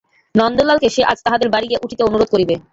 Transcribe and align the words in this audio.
নন্দলালকে 0.35 0.87
সে 0.95 1.01
আজ 1.11 1.17
তাহদের 1.25 1.49
বাড়ি 1.53 1.67
গিয়া 1.69 1.83
উঠিতে 1.85 2.01
অনুরোধ 2.05 2.29
করিবে। 2.33 2.55